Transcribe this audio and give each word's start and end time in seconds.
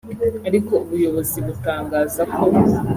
ariko 0.47 0.73
ubuyobozi 0.85 1.37
butangaza 1.45 2.21
ko 2.35 2.41